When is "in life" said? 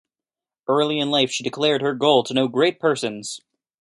0.97-1.29